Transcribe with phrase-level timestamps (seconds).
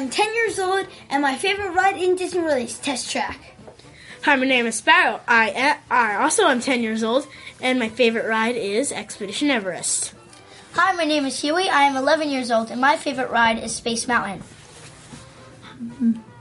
[0.00, 3.38] I'm 10 years old, and my favorite ride in Disney World is Test Track.
[4.22, 5.20] Hi, my name is Sparrow.
[5.28, 7.26] I am, I also am 10 years old,
[7.60, 10.14] and my favorite ride is Expedition Everest.
[10.72, 11.68] Hi, my name is Huey.
[11.68, 14.42] I am 11 years old, and my favorite ride is Space Mountain.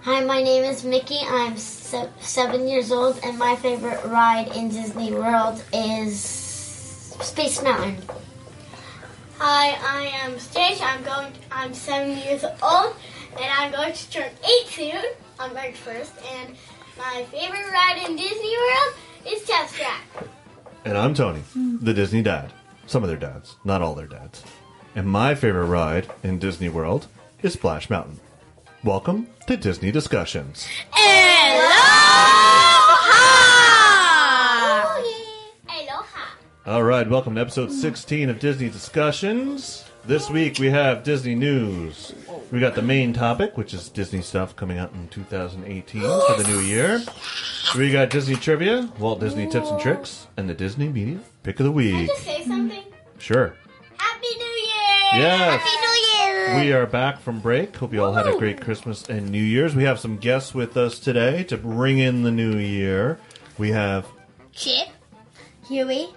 [0.03, 1.19] Hi, my name is Mickey.
[1.27, 7.97] I'm se- seven years old, and my favorite ride in Disney World is Space Mountain.
[9.41, 10.81] Hi, I am Stage.
[10.81, 11.31] I'm going.
[11.49, 12.93] I'm seven years old,
[13.33, 15.03] and I'm going to turn eight soon
[15.39, 16.13] on March first.
[16.33, 16.55] And
[16.97, 18.95] my favorite ride in Disney World
[19.27, 20.03] is Test Track.
[20.85, 22.51] And I'm Tony, the Disney dad.
[22.87, 24.43] Some of their dads, not all their dads.
[24.95, 27.07] And my favorite ride in Disney World
[27.43, 28.19] is Splash Mountain.
[28.83, 30.67] Welcome to Disney Discussions.
[30.97, 31.38] Aloha.
[37.09, 39.83] Right, welcome to episode 16 of Disney Discussions.
[40.05, 42.13] This week we have Disney news.
[42.51, 46.47] We got the main topic, which is Disney stuff coming out in 2018 for the
[46.47, 47.01] new year.
[47.75, 51.65] We got Disney trivia, Walt Disney tips and tricks, and the Disney media pick of
[51.65, 52.09] the Can I week.
[52.09, 52.83] just say something?
[53.17, 53.55] Sure.
[53.97, 55.23] Happy New Year!
[55.23, 55.61] Yes.
[55.61, 56.59] Happy New Year!
[56.63, 57.75] We are back from break.
[57.75, 59.75] Hope you all had a great Christmas and New Year's.
[59.75, 63.17] We have some guests with us today to bring in the new year.
[63.57, 64.05] We have
[64.51, 64.89] Chip,
[65.67, 66.09] Huey.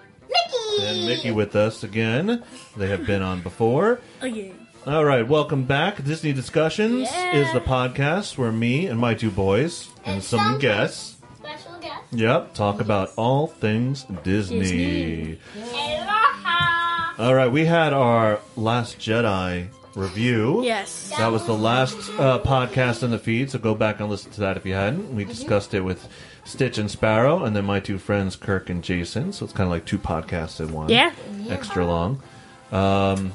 [0.81, 2.43] And Mickey with us again.
[2.77, 3.99] They have been on before.
[4.21, 4.53] Oh, okay.
[4.85, 6.03] All right, welcome back.
[6.03, 10.59] Disney Discussions is the podcast where me and my two boys and, And some some
[10.59, 12.01] guests, Special guest.
[12.11, 14.59] yep, talk about all things Disney.
[14.59, 15.39] Disney.
[15.55, 17.13] Aloha.
[17.17, 20.63] All right, we had our Last Jedi review.
[20.63, 21.09] Yes.
[21.17, 24.39] That was the last uh, podcast in the feed, so go back and listen to
[24.41, 25.13] that if you hadn't.
[25.15, 26.07] We discussed it with
[26.45, 29.33] Stitch and Sparrow, and then my two friends, Kirk and Jason.
[29.33, 30.89] So it's kind of like two podcasts in one.
[30.89, 31.13] Yeah.
[31.49, 32.21] Extra long.
[32.71, 33.33] Um,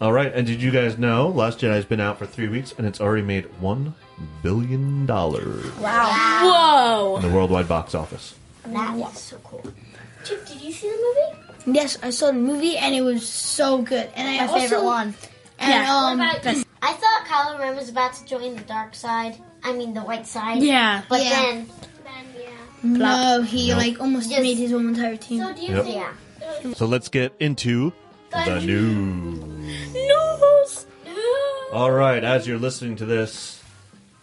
[0.00, 2.86] all right, and did you guys know Last Jedi's been out for three weeks, and
[2.86, 3.94] it's already made one
[4.42, 7.16] billion dollars Wow Whoa.
[7.16, 8.34] in the worldwide box office.
[8.66, 9.62] That is so cool.
[10.24, 11.78] Chip, did you see the movie?
[11.78, 14.08] Yes, I saw the movie, and it was so good.
[14.14, 15.14] And I My also, favorite one.
[15.64, 15.94] And, Yeah.
[15.96, 16.56] um, what about?
[16.82, 19.38] I thought Kylo Ren was about to join the dark side.
[19.62, 20.62] I mean, the white side.
[20.62, 21.02] Yeah.
[21.08, 21.30] But Yeah.
[21.30, 21.66] then,
[22.04, 22.48] Ben, yeah.
[22.82, 23.78] no, he Nope.
[23.78, 24.42] like almost Yes.
[24.42, 25.40] made his whole entire team.
[25.42, 25.84] So do you Yep.
[25.84, 25.96] think?
[25.96, 26.72] yeah.
[26.74, 27.92] So let's get into
[28.30, 29.92] the news.
[29.94, 30.86] News.
[31.72, 33.60] All right, as you're listening to this,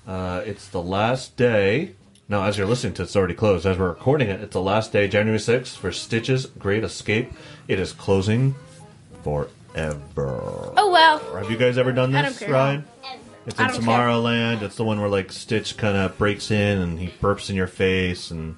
[0.07, 1.93] uh, it's the last day.
[2.29, 3.65] No, as you're listening to it, it's already closed.
[3.65, 7.33] As we're recording it, it's the last day, January 6th, for Stitch's Great Escape.
[7.67, 8.55] It is closing
[9.73, 10.73] forever.
[10.77, 11.19] Oh, well.
[11.35, 12.53] Have you guys ever done I this don't care.
[12.55, 12.83] ride?
[13.45, 13.97] It's in I don't care.
[13.97, 14.61] Tomorrowland.
[14.61, 17.67] It's the one where like Stitch kind of breaks in and he burps in your
[17.67, 18.55] face and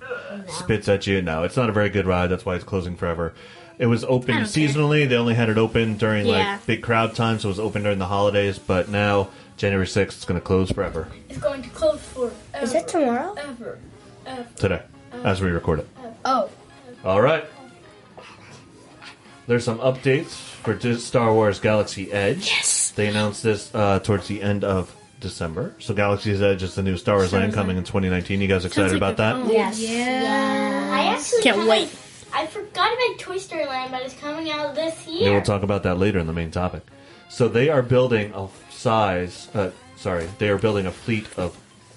[0.47, 1.21] spits at you.
[1.21, 2.27] No, it's not a very good ride.
[2.27, 3.33] That's why it's closing forever.
[3.79, 4.67] It was open I don't care.
[4.67, 5.07] seasonally.
[5.07, 6.53] They only had it open during Yeah.
[6.53, 8.59] like big crowd time, so it was open during the holidays.
[8.59, 12.35] But now January sixth, it's going to close forever It's going to close forever.
[12.61, 13.33] Is it tomorrow?
[13.35, 13.79] Ever.
[14.25, 14.47] Ever.
[14.57, 14.81] today,
[15.23, 15.87] as we record it.
[16.25, 16.49] Oh,
[17.05, 17.45] All right.
[19.47, 22.47] There's some updates for Dis- Star Wars Galaxy Edge.
[22.47, 22.91] Yes.
[22.91, 25.73] They announced this uh, towards the end of December.
[25.79, 28.39] So Galaxy's Edge is the new Star Wars land coming in 2019.
[28.41, 29.51] You guys excited like about that?
[29.51, 29.79] Yes.
[29.79, 30.89] yeah.
[30.93, 31.89] I actually Can't kinda- wait.
[32.35, 35.31] I forgot about Toy Story Land, but it's coming out this Yeah, year.
[35.33, 36.81] we'll talk about that later in the main topic.
[37.29, 39.49] So they are building a size.
[39.53, 41.55] Uh, sorry, they are building a fleet of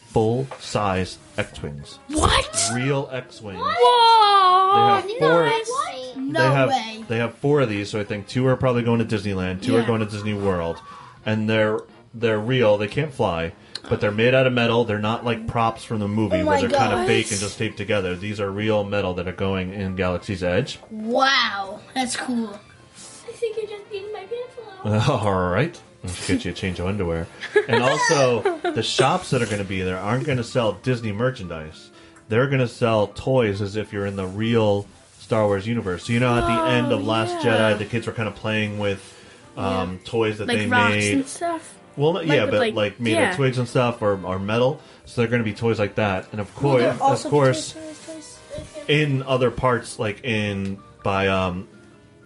[0.09, 2.71] full-size X-wings, What?
[2.75, 3.61] real X-wings.
[3.62, 5.00] Whoa.
[5.06, 6.21] They have four.
[6.21, 7.05] No they have way.
[7.09, 9.77] they have four of these, so I think two are probably going to Disneyland, two
[9.77, 10.81] are going to Disney World,
[11.25, 11.81] and they're
[12.15, 12.78] they're real.
[12.78, 13.53] They can't fly,
[13.89, 14.84] but they're made out of metal.
[14.84, 17.59] They're not like props from the movie Oh where they're kind of fake and just
[17.59, 18.16] taped together.
[18.16, 20.78] These are real metal that are going in Galaxy's Edge.
[20.91, 22.59] Wow, that's cool.
[23.28, 25.12] I think you're just beating my pants a little.
[25.12, 25.81] All right.
[26.27, 27.27] Get you a change of underwear.
[27.69, 31.12] And also, the shops that are going to be there aren't going to sell Disney
[31.12, 31.91] merchandise.
[32.28, 34.86] They're going to sell toys as if you're in the real
[35.19, 36.04] Star Wars universe.
[36.07, 37.72] So, you know, at the end of Last yeah.
[37.75, 39.01] Jedi, the kids were kind of playing with
[39.57, 41.15] um, toys that Like they rocks made.
[41.15, 41.75] and stuff.
[41.97, 43.30] Well, not- yeah, but like- like, made yeah.
[43.30, 44.80] of twigs and stuff or, or metal.
[45.04, 46.27] So they're going to be toys like that.
[46.33, 48.39] And of course, there of course, Toy Story toys?
[48.89, 51.69] in other parts, like in by um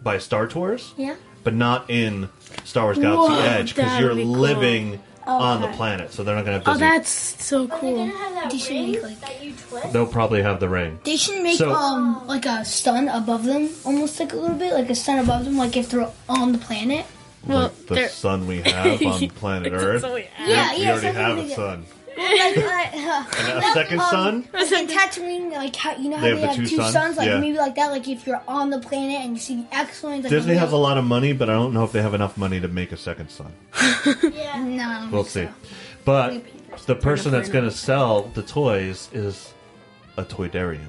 [0.03, 1.15] by Star Tours Yeah.
[1.45, 2.29] But not in
[2.65, 4.33] Star Wars Galaxy Whoa, Edge because you're be cool.
[4.33, 6.87] living on the planet, so they're not going to Oh, have Disney.
[6.87, 8.07] Oh, that's so Are they cool.
[8.07, 9.93] have that They should ring make, like- that you twist?
[9.93, 10.99] They'll probably have the ring.
[11.05, 14.73] They should make So- um like a stun above them, almost like a little bit,
[14.75, 17.07] like a stun above them, like if they're on the planet.
[17.47, 20.03] Well, like the sun we have on planet Earth.
[20.03, 21.85] So we- Yeah, we yeah, already have a something sun.
[22.21, 22.57] Like,
[22.95, 24.49] uh, And a second sun?
[24.53, 26.77] like in Tatooine, like how you know how They they, have the have two two
[26.83, 26.93] suns?
[26.93, 27.41] suns, like Yeah.
[27.41, 27.91] maybe like that.
[27.91, 30.77] Like if you're on the planet and you see the X-wings, like Disney has a
[30.77, 32.97] lot of money, but I don't know if they have enough money to make a
[32.97, 33.53] second sun.
[34.23, 34.63] Yeah.
[34.65, 35.69] No, I don't We'll think see.
[36.05, 36.43] But
[36.87, 39.53] the person that's going to sell the toys is
[40.17, 40.89] a Toydarian.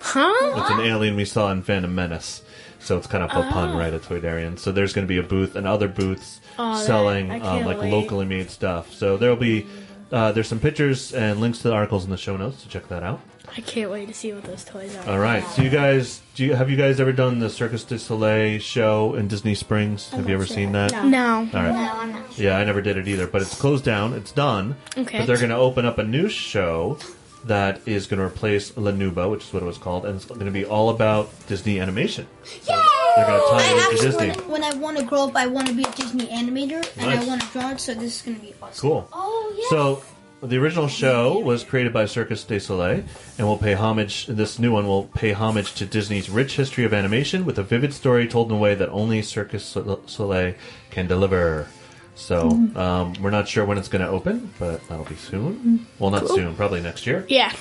[0.00, 0.32] Huh?
[0.60, 2.42] It's an alien we saw in Phantom Menace.
[2.78, 3.50] So it's kind of a Oh.
[3.50, 3.92] pun, right?
[3.92, 4.58] A Toydarian.
[4.58, 7.40] So there's going to be a booth and other booths Oh, that- selling I um,
[7.42, 7.90] can't like wait.
[7.92, 8.92] locally made stuff.
[8.92, 9.66] So there'll be
[10.12, 12.88] uh, there's some pictures and links to the articles in the show notes to check
[12.88, 13.20] that out.
[13.56, 15.08] I can't wait to see what those toys are.
[15.10, 15.42] All right.
[15.48, 19.14] So you guys, do you have you guys ever done the Cirque du Soleil show
[19.14, 20.10] in Disney Springs?
[20.10, 20.92] Have you ever seen that?
[21.06, 21.38] No.
[21.38, 21.72] All right.
[21.72, 22.44] No, I'm not sure.
[22.44, 24.12] Yeah, I never did it either, but it's closed down.
[24.14, 24.76] It's done.
[24.98, 25.18] Okay.
[25.18, 26.98] But they're going to open up a new show
[27.46, 30.24] that is going to replace La Nouba, which is what it was called, and it's
[30.24, 32.26] going to be all about Disney animation.
[32.44, 32.72] So
[33.16, 34.28] they're going to tie it into Disney.
[34.28, 37.10] when, when I want to grow up, I want to be a Disney animator, and
[37.10, 37.80] I want to draw it.
[37.80, 38.80] So this is gonna be awesome.
[38.80, 39.08] Cool.
[39.12, 39.68] Oh yeah.
[39.70, 40.02] So
[40.42, 43.04] the original show was created by Cirque du Soleil
[43.38, 44.26] and will pay homage.
[44.26, 47.94] This new one will pay homage to Disney's rich history of animation with a vivid
[47.94, 50.54] story told in a way that only Cirque Soleil
[50.90, 51.68] can deliver.
[52.16, 55.86] So um, we're not sure when it's going to open, but that'll be soon.
[55.98, 57.24] Well, not soon, probably next year.
[57.28, 57.52] Yeah.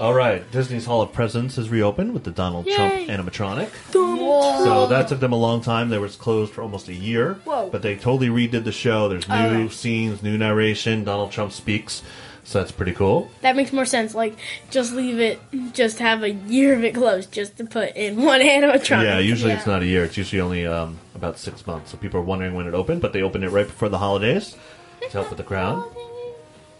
[0.00, 3.06] All right, Disney's Hall of Presidents is reopened with the Donald Trump Yay.
[3.08, 3.68] animatronic.
[3.92, 5.90] So that took them a long time.
[5.90, 7.34] They was closed for almost a year.
[7.44, 7.68] Whoa.
[7.70, 9.08] But they totally redid the show.
[9.08, 9.72] There's new Alright.
[9.72, 11.04] scenes, new narration.
[11.04, 12.02] Donald Trump speaks.
[12.44, 13.30] So that's pretty cool.
[13.42, 14.14] That makes more sense.
[14.14, 14.36] Like,
[14.70, 15.38] just leave it,
[15.72, 19.04] just have a year of it closed just to put in one animatronic.
[19.04, 20.04] Yeah, usually it's not a year.
[20.04, 21.90] It's usually only um, about six months.
[21.92, 24.56] So people are wondering when it opened, but they opened it right before the holidays
[25.02, 25.84] to help with the crowd.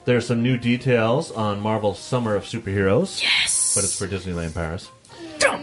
[0.06, 3.74] There's some new details on Marvel's Summer of Superheroes, Yes.
[3.74, 4.88] but it's for Disneyland Paris.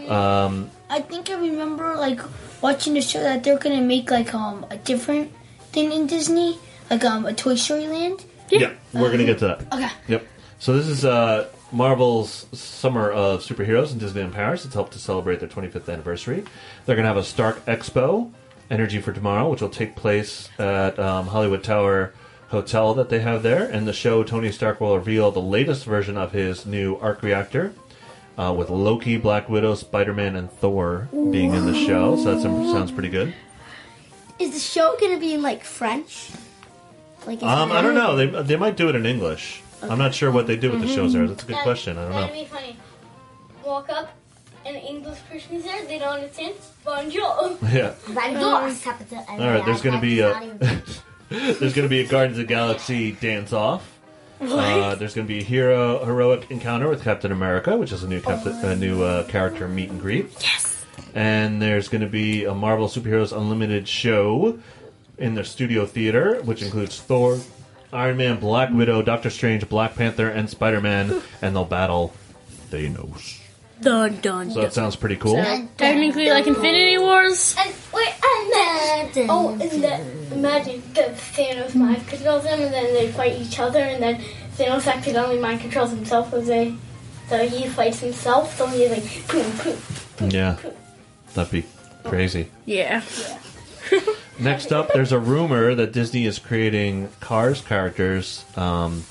[0.08, 2.20] Um, I think I remember like
[2.62, 5.32] watching the show that they're gonna make like um a different
[5.72, 6.58] thing in Disney,
[6.90, 8.24] like um a Toy Story Land.
[8.50, 9.72] Yeah, we're gonna get to that.
[9.72, 9.90] Okay.
[10.08, 10.26] Yep.
[10.60, 14.64] So this is uh, Marvel's Summer of Superheroes in Disneyland Paris.
[14.64, 16.44] It's helped to celebrate their 25th anniversary.
[16.84, 18.32] They're going to have a Stark Expo,
[18.70, 22.12] Energy for Tomorrow, which will take place at um, Hollywood Tower
[22.48, 23.64] Hotel that they have there.
[23.64, 27.72] And the show, Tony Stark will reveal the latest version of his new arc reactor.
[28.36, 32.40] Uh, with Loki, Black Widow, Spider Man, and Thor being in the show, so that
[32.40, 33.34] sounds pretty good.
[34.38, 36.30] Is the show gonna be in like French?
[37.28, 38.16] Like, is Um, I don't know.
[38.16, 39.62] They they might do it in English.
[39.82, 41.26] I'm not sure what they do with the shows there.
[41.28, 41.98] That's a good That- question.
[41.98, 42.20] I don't know.
[42.22, 42.76] That'd be funny.
[43.64, 44.08] Walk up,
[44.64, 45.84] and an English person is there.
[45.84, 46.54] They don't understand.
[46.84, 47.56] Bonjour.
[47.70, 47.92] Yeah.
[48.08, 49.18] Bonjour, Captain.
[49.28, 50.32] All right, there's going to be a
[51.28, 53.94] there's going to be a Guardians of the Galaxy dance off.
[54.40, 58.08] Uh, there's going to be a hero heroic encounter with Captain America, which is a
[58.08, 60.30] new captain, a new uh, character meet and greet.
[60.40, 60.86] Yes.
[61.14, 64.58] And there's going to be a Marvel Superheroes Unlimited show
[65.18, 67.38] in the studio theater, which includes Thor,
[67.92, 72.12] Iron Man, Black Widow, Doctor Strange, Black Panther, and Spider Man, and they'll battle
[72.70, 73.40] Thanos.
[73.80, 74.50] Dun dun.
[74.50, 75.36] So that sounds pretty cool.
[75.76, 77.54] Technically, like Infinity Wars.
[77.58, 78.52] And wait, and
[79.14, 83.60] then oh, and then imagine the Thanos mind controls them, and then they fight each
[83.60, 84.20] other, and then
[84.56, 86.74] Thanos accidentally mind controls himself as they,
[87.28, 88.56] so he fights himself.
[88.56, 89.76] So he's like, boom,
[90.18, 90.30] boom.
[90.30, 90.56] Yeah,
[91.34, 91.64] that'd be
[92.02, 92.50] crazy.
[92.66, 93.02] Yeah.
[94.40, 99.04] Next up, there's a rumor that Disney is creating Cars characters um,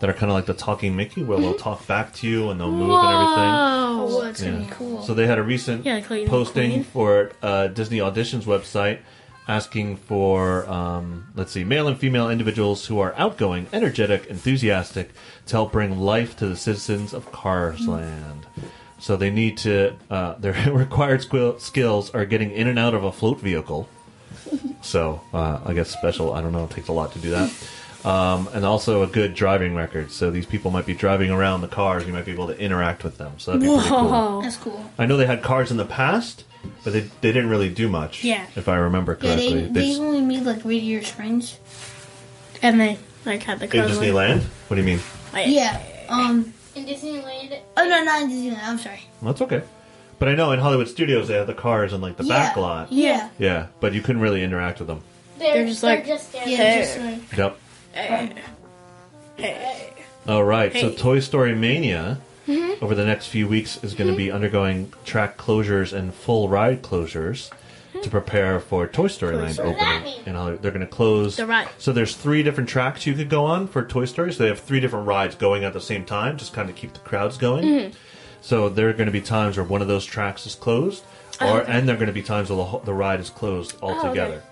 [0.00, 2.60] that are kind of like the Talking Mickey, where they'll talk back to you and
[2.60, 3.54] they'll move and everything.
[3.54, 4.64] Oh, that's gonna Yeah.
[4.66, 5.02] be cool.
[5.02, 6.84] So they had a recent Yeah, posting McQueen.
[6.84, 8.98] for uh, Disney Auditions website
[9.48, 15.10] asking for, um, let's see, male and female individuals who are outgoing, energetic, enthusiastic
[15.46, 18.46] to help bring life to the citizens of Cars Land.
[18.98, 23.02] So they need to, uh, their required squil- skills are getting in and out of
[23.04, 23.88] a float vehicle.
[24.82, 27.52] So uh, I guess special, I don't know, it takes a lot to do that.
[28.04, 30.10] Um, and also a good driving record.
[30.12, 32.06] So these people might be driving around the cars.
[32.06, 33.38] You might be able to interact with them.
[33.38, 34.08] So that'd be pretty cool.
[34.10, 34.42] Whoa.
[34.42, 34.90] That's cool.
[34.98, 36.44] I know they had cars in the past,
[36.84, 38.22] but they, they didn't really do much.
[38.22, 38.46] Yeah.
[38.56, 39.54] If I remember Yeah, correctly.
[39.54, 41.58] they, They they just- only made like radiator springs.
[42.60, 43.98] And they like had the in cars.
[43.98, 44.42] Disneyland?
[44.68, 45.00] What do you mean?
[45.34, 45.82] Yeah.
[46.10, 46.52] Um.
[46.74, 48.62] In Disneyland, Oh no, not in Disneyland.
[48.64, 49.00] I'm sorry.
[49.22, 49.62] That's okay.
[50.18, 52.92] But I know in Hollywood Studios they have the cars in like the back lot.
[52.92, 53.28] Yeah.
[53.38, 55.00] Yeah, but you couldn't really interact with them.
[55.38, 56.48] they're, They're just like- just there.
[56.48, 56.56] Yeah.
[56.56, 56.80] Hey.
[56.84, 57.58] Just like, Yep.
[57.92, 58.32] Hey.
[59.36, 59.92] Hey.
[60.26, 60.72] All right.
[60.72, 62.84] So Toy Story Mania Mm-hmm.
[62.84, 64.34] over the next few weeks is going to be mm-hmm.
[64.34, 68.02] undergoing track closures and full ride closures mm-hmm.
[68.02, 70.02] to prepare for Toy Story Land What does that opening.
[70.04, 70.22] mean?
[70.26, 70.60] In Hollywood.
[70.60, 71.68] They're going to close The ride.
[71.78, 74.30] So there's three different tracks you could go on for Toy Story.
[74.34, 76.92] So they have three different rides going at the same time, just kind of keep
[76.92, 77.64] the crowds going.
[77.64, 77.94] Mm-hmm.
[78.44, 81.02] So there are going to be times where one of those tracks is closed,
[81.40, 84.42] or and there are going to be times where the, the ride is closed altogether.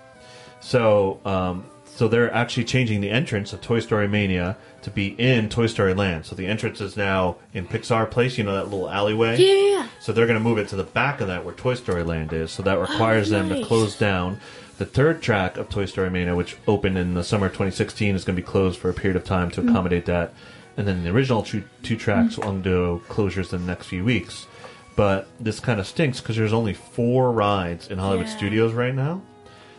[0.61, 5.47] So um, So they're actually changing the entrance of Toy Story Mania to be in
[5.47, 6.25] Toy Story Land.
[6.25, 9.37] So the entrance is now in Pixar Place, you know that little alleyway?
[9.37, 9.87] Yeah.
[9.99, 12.33] So they're going to move it to the back of that where Toy Story Land
[12.33, 12.49] is.
[12.51, 14.39] So that requires them to close down
[14.79, 18.25] the third track of Toy Story Mania, which opened in the summer of 2016, is
[18.25, 20.33] going to be closed for a period of time to accommodate that.
[20.75, 24.47] And then the original two, two tracks will undergo closures in the next few weeks.
[24.95, 28.37] But this kind of stinks because there's only four rides in Hollywood Yeah.
[28.37, 29.21] Studios right now.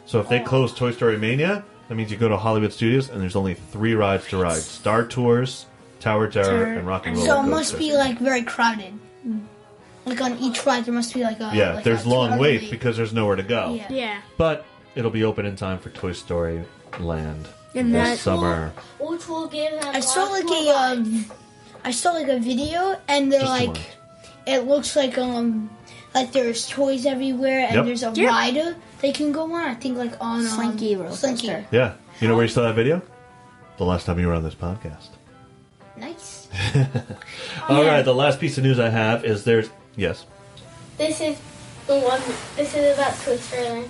[0.07, 0.45] So if they oh.
[0.45, 3.95] close Toy Story Mania, that means you go to Hollywood Studios and there's only three
[3.95, 5.67] rides to ride: Star Tours,
[6.01, 7.51] Tower Terror, Terror, and Rock and Roller So it Coaster.
[7.51, 8.99] must be like very crowded.
[9.27, 9.45] Mm.
[10.05, 11.75] Like on each ride, there must be like a yeah.
[11.75, 12.71] like there's a long waits wait.
[12.71, 13.75] because there's nowhere to go.
[13.75, 13.87] Yeah.
[13.91, 14.23] Yeah.
[14.37, 16.65] But it'll be open in time for Toy Story
[16.99, 18.73] Land And this that- summer.
[19.01, 21.09] Which will give them I saw like a rides.
[21.09, 21.25] um,
[21.85, 23.79] I saw like a video, and they're Just like, one.
[24.47, 25.71] it looks like um,
[26.15, 27.85] like there's toys everywhere, and Yep.
[27.85, 28.31] there's a Yep.
[28.31, 29.61] rider they can go on.
[29.69, 31.49] I think like on um, Slinky roller Slinky.
[31.49, 31.67] coaster.
[31.71, 31.95] Yeah.
[32.21, 33.03] You know where you saw that video?
[33.77, 35.09] The last time you were on this podcast.
[35.97, 36.49] Nice.
[37.69, 38.03] All right.
[38.03, 40.25] The last piece of news I have is there's yes.
[40.97, 41.37] This is
[41.87, 42.21] the one.
[42.57, 43.89] This is about Toy Story Land.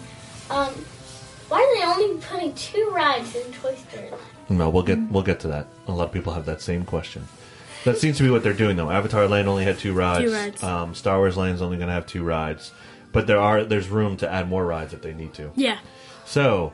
[0.51, 0.85] Um, why are they
[1.95, 4.23] only putting two rides in Toy Story Land?
[4.49, 5.67] No, we'll get we'll get to that.
[5.89, 7.27] A lot of people have that same question.
[7.85, 8.91] That seems to be what they're doing though.
[8.91, 10.25] Avatar Land only had two rides.
[10.25, 10.63] Two rides.
[10.63, 12.73] Um, Star Wars Land's only going to have two rides,
[13.13, 15.51] but there are there's room to add more rides if they need to.
[15.55, 15.79] Yeah.
[16.25, 16.73] So,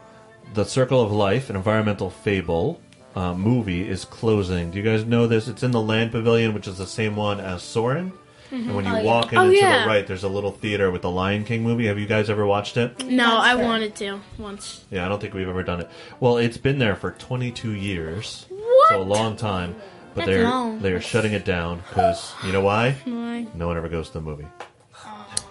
[0.54, 2.80] the Circle of Life, an environmental fable
[3.16, 4.70] uh, movie, is closing.
[4.70, 5.48] Do you guys know this?
[5.48, 8.12] It's in the Land Pavilion, which is the same one as Soarin'.
[8.50, 9.82] And when you walk in Oh, and to yeah.
[9.82, 11.86] the right, there's a little theater with the Lion King movie.
[11.86, 13.04] Have you guys ever watched it?
[13.06, 14.84] No, I wanted to once.
[14.90, 15.90] Yeah, I don't think we've ever done it.
[16.18, 18.88] Well, it's been there for 22 years, What?
[18.90, 19.76] so a long time.
[20.14, 20.80] But That's they're long.
[20.80, 22.96] they're shutting it down because you know why?
[23.04, 23.46] Why?
[23.54, 24.46] No one ever goes to the movie.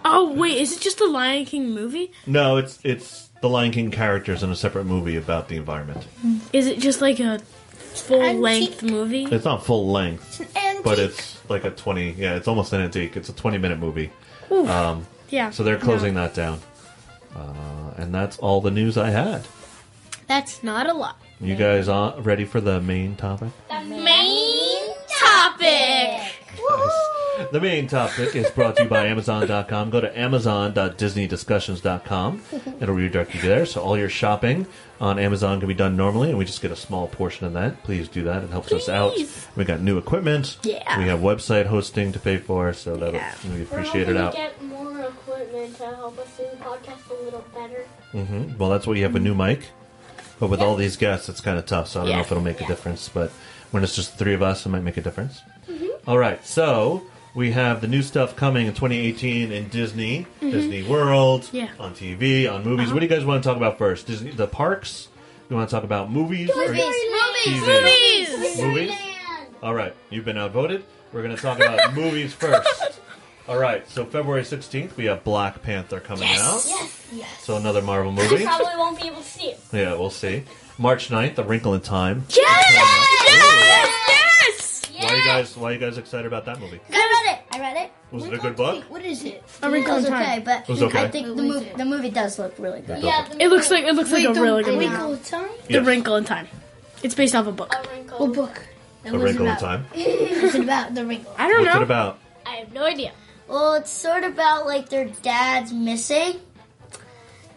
[0.06, 2.12] Oh wait, is it just the Lion King movie?
[2.26, 6.06] No, it's it's the Lion King characters in a separate movie about the environment.
[6.52, 7.40] Is it just like a
[7.96, 9.26] full length movie?
[9.26, 12.12] It's not full length, And but it's like a 20.
[12.12, 13.16] Yeah, it's almost an antique.
[13.18, 14.12] It's a 20 minute movie.
[14.52, 15.52] Um, Yeah.
[15.52, 16.60] so they're closing that down,
[17.36, 19.46] uh, and that's all the news I had.
[20.28, 21.18] That's not a lot.
[21.42, 23.50] You guys are ready for the main topic?
[23.70, 24.04] Main
[27.52, 29.90] The main topic is brought to you by Amazon.com.
[29.90, 32.44] Go to Amazon.DisneyDiscussions.com.
[32.80, 33.66] It'll redirect you there.
[33.66, 34.68] So all your shopping
[35.02, 37.82] on Amazon can be done normally, and we just get a small portion of that.
[37.84, 38.44] Please do that.
[38.44, 39.14] It helps us out.
[39.14, 39.48] Please.
[39.56, 40.58] We got new equipment.
[40.62, 41.00] Yeah.
[41.00, 43.34] We have website hosting to pay for, so that'll Yeah.
[43.44, 44.34] we We're appreciate hoping it to out.
[44.36, 47.84] get more equipment to help us do the podcast a little better.
[48.12, 49.70] hmm Well, that's why you have a new mic.
[50.40, 51.88] But with all these guests, it's kind of tough.
[51.88, 52.22] So I don't know Yeah.
[52.26, 53.10] if it'll make a difference.
[53.10, 53.32] But
[53.72, 55.42] when it's just the three of us, it might make a difference.
[55.68, 55.88] Mm-hmm.
[56.10, 56.46] All right.
[56.46, 57.02] So
[57.40, 61.56] we have the new stuff coming in 2018 in Disney, Disney World, Mm-hmm.
[61.56, 61.64] Yeah.
[61.64, 61.84] Uh-huh.
[61.84, 62.92] on TV, on movies.
[62.92, 64.08] What do you guys want to talk about first?
[64.08, 65.08] Disney, the parks.
[65.50, 66.50] You want to talk about movies?
[66.52, 66.84] or Movies.
[67.46, 68.28] TV?
[68.28, 68.62] Movies.
[68.62, 68.92] Movies.
[69.64, 69.96] All right.
[70.10, 70.84] You've been outvoted.
[71.14, 73.00] We're going to talk about movies first.
[73.48, 73.88] All right.
[73.90, 76.62] So February 16th, we have Black Panther coming out.
[76.68, 77.08] Yes.
[77.14, 77.44] Yes.
[77.44, 78.44] So another Marvel I movie.
[78.44, 79.60] probably won't be able to see it.
[79.72, 80.44] Yeah, we'll see.
[80.78, 82.26] March 9th, A Wrinkle in Time.
[82.30, 82.74] Yes!
[82.76, 84.92] Yes!
[84.92, 85.04] Yes.
[85.04, 86.76] Why you guys why you guys excited about that movie?
[86.76, 86.82] It.
[87.60, 87.92] I read it.
[88.12, 88.84] Was it a good book?
[88.86, 89.44] What is it?
[89.62, 90.44] A Wrinkle was in okay, Time.
[90.44, 91.04] but It was okay.
[91.04, 91.78] I think the, What was mov- it?
[91.78, 93.04] the movie does look really good.
[93.04, 94.86] Yeah, the It looks like it looks like a really good movie.
[94.88, 95.50] The Wrinkle of Time?
[95.68, 95.86] The Yes.
[95.86, 96.48] Wrinkle in Time.
[97.04, 97.74] It's based off a book.
[97.74, 98.20] a wrinkle.
[98.28, 98.62] What book?
[99.06, 99.58] And A what's Wrinkle in?
[99.58, 99.86] Time.
[99.94, 100.94] What's it about?
[100.96, 101.34] The wrinkle.
[101.38, 101.80] I don't What's know.
[101.82, 102.20] it about?
[102.46, 103.12] I have no idea.
[103.48, 106.40] Well, it's sort of about like their dad's missing,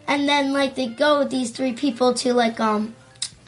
[0.07, 2.95] and then like they go with these three people to like um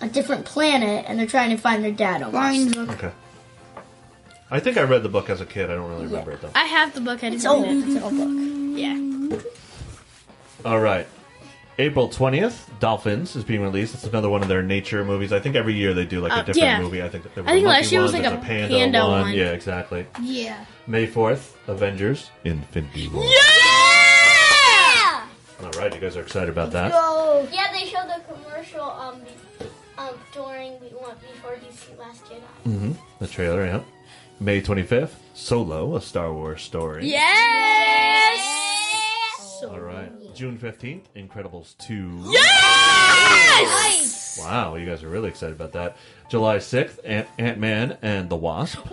[0.01, 2.21] a different planet, and they're trying to find their dad.
[2.21, 2.77] Almost.
[2.77, 3.11] Okay.
[4.51, 5.69] I think I read the book as a kid.
[5.71, 6.51] I don't really remember it though.
[6.55, 7.23] I have the book.
[7.23, 7.63] I It's old.
[7.63, 7.87] read it.
[7.87, 8.29] It's an old book.
[8.77, 10.69] Yeah.
[10.69, 11.07] All right.
[11.77, 13.95] April 20th, Dolphins is being released.
[13.95, 15.33] It's another one of their nature movies.
[15.33, 16.79] I think every year they do like a Uh, different yeah.
[16.79, 17.03] movie.
[17.03, 18.47] I think there was I think a monkey last year was one, like there's a
[18.47, 19.21] panda, panda one.
[19.23, 19.33] one.
[19.33, 20.05] Yeah, exactly.
[20.21, 20.63] Yeah.
[20.87, 23.25] May 4th, Avengers Infinity War.
[23.25, 23.31] Yeah!
[25.63, 26.91] All right, you guys are excited about that.
[26.93, 27.45] Oh.
[27.51, 29.64] Yeah, they showed the commercial um, be-
[29.97, 32.41] um during the one before DC last Jedi.
[32.67, 32.91] Mm-hmm.
[33.19, 33.81] The trailer, yeah.
[34.39, 37.05] May 25th, Solo, a Star Wars story.
[37.07, 38.41] Yes!
[39.63, 40.11] All right.
[40.35, 42.25] June 15th, Incredibles 2.
[43.55, 44.37] Yes!
[44.41, 45.95] Wow, you guys are really excited about that.
[46.29, 48.77] July 6th, Ant- Ant-Man and the Wasp.
[48.79, 48.91] What?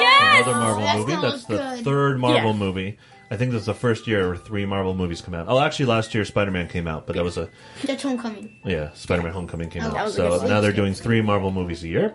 [0.00, 0.46] Yes!
[0.46, 1.16] Another Marvel that's movie.
[1.20, 1.84] That's the good.
[1.84, 2.56] third Marvel Yeah.
[2.56, 2.98] movie.
[3.34, 5.46] I think this is the first year where three Marvel movies come out.
[5.48, 7.48] Oh, actually, last year Spider-Man came out, but that was a
[7.84, 8.56] That's homecoming.
[8.64, 10.04] yeah, Spider-Man: Homecoming came Oh, that out.
[10.04, 12.14] was a So good now they're doing three Marvel movies a year.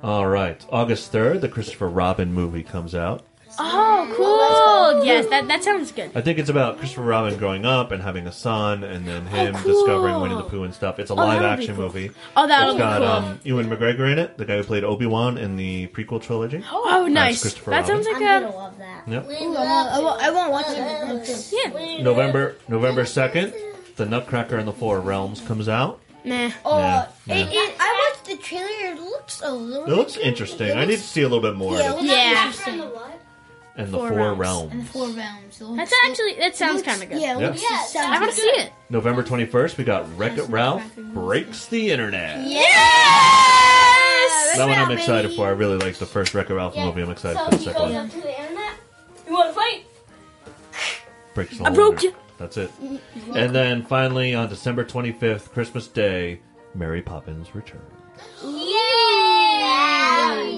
[0.00, 3.24] All right, August 3rd, the Christopher Robin movie comes out.
[3.60, 5.04] Oh, cool.
[5.04, 6.10] Yes, that that sounds good.
[6.14, 9.54] I think it's about Christopher Robin growing up and having a son, and then him
[9.56, 9.72] Oh, cool.
[9.84, 10.98] discovering Winnie the Pooh and stuff.
[10.98, 11.84] It's a live that'll be action cool.
[11.86, 12.10] movie.
[12.36, 13.08] Oh, that'll It's be got cool.
[13.08, 16.64] um, Ewan McGregor in it, the guy who played Obi Wan in the prequel trilogy.
[16.72, 17.40] oh, nice.
[17.42, 18.04] Christopher That Robin.
[18.04, 19.08] sounds like I'm gonna love that.
[19.08, 19.24] Yep.
[19.28, 21.52] Ooh, I, won't, I, won't, I won't watch it.
[21.52, 22.02] yeah.
[22.02, 23.52] November November second,
[23.96, 26.00] The Nutcracker and the Four Realms comes out.
[26.24, 26.50] Nah.
[26.64, 27.60] Oh, Yeah, It, yeah.
[27.62, 28.66] it, I watched the trailer.
[28.92, 29.86] It looks a little.
[29.86, 30.76] It looks interesting.
[30.76, 32.02] I need to see a little bit more Yeah, of it.
[32.02, 32.46] looks Yeah.
[32.46, 32.77] interesting.
[33.78, 34.38] And the Four Four, Realms.
[34.40, 34.72] Realms.
[34.72, 35.60] And the four realms.
[35.60, 37.20] It looks- That's actually that sounds kind of good.
[37.20, 37.46] Yeah, it Yeah.
[37.48, 37.62] looks.
[37.94, 38.72] Yeah, I want to see it.
[38.90, 42.44] November twenty first, we got Wreck It Ralph breaks the internet.
[42.46, 42.66] Yes.
[44.56, 45.46] That one I'm excited for.
[45.46, 47.02] I really like the first Wreck It Ralph movie.
[47.02, 48.04] I'm excited so for the he second goes one.
[48.06, 48.72] up to the internet.
[49.26, 49.84] You want to fight?
[51.34, 52.16] Breaks the I broke internet.
[52.38, 52.70] That's it.
[52.82, 53.36] Mm-hmm.
[53.36, 56.40] And then finally on December 25th, Christmas Day,
[56.74, 57.82] Mary Poppins returns.
[58.42, 58.50] Yay!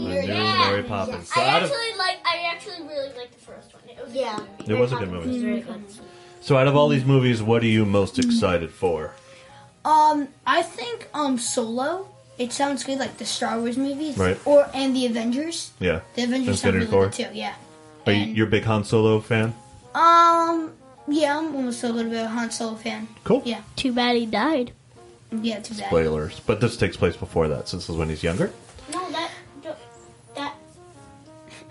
[0.04, 1.28] The new Mary Poppins.
[1.32, 2.18] So I out of, actually like.
[2.70, 3.82] I actually really like the first one.
[3.88, 4.38] It was Yeah.
[4.66, 5.38] it was a good movie.
[5.38, 5.84] Very good.
[6.40, 9.14] So out of all these movies, what are you most excited for?
[9.84, 12.06] Um, I think um Solo.
[12.38, 14.38] It sounds good, like the Star Wars movies, Right.
[14.46, 15.72] Or and the Avengers.
[15.78, 16.00] Yeah.
[16.14, 17.04] The Avengers sound Infinity really War.
[17.10, 17.38] good too.
[17.38, 17.54] Yeah.
[18.06, 19.52] Are you you're a big Han Solo fan?
[19.94, 20.72] Um.
[21.08, 23.08] Yeah, I'm almost a little bit of a Han Solo fan.
[23.24, 23.42] Cool.
[23.44, 23.62] Yeah.
[23.76, 24.72] Too bad he died.
[25.32, 25.86] Yeah, too bad.
[25.88, 26.40] Spoilers.
[26.46, 28.52] But this takes place before that, since this is when he's younger.
[28.92, 29.29] no that that.
[29.29, 29.29] A